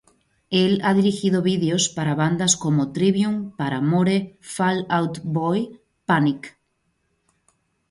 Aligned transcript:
Él 0.49 0.81
ha 0.83 0.95
dirigido 0.95 1.43
videos 1.43 1.87
para 1.89 2.15
bandas 2.15 2.55
como 2.57 2.91
Trivium, 2.91 3.51
Paramore, 3.55 4.39
Fall 4.41 4.87
Out 4.89 5.19
Boy, 5.23 5.79
Panic! 6.07 6.57